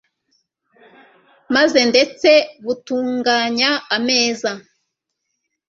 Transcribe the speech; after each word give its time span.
maze 1.55 1.79
ndetse 1.91 2.29
butunganya 2.63 3.71
ameza 3.95 4.51